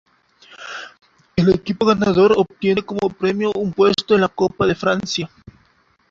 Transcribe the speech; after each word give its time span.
El 1.35 1.53
equipo 1.53 1.85
ganador 1.85 2.33
obtiene 2.35 2.81
como 2.81 3.07
premio 3.09 3.51
un 3.53 3.71
puesto 3.71 4.15
en 4.15 4.21
la 4.21 4.29
Copa 4.29 4.65
de 4.65 4.73
Francia. 4.73 5.29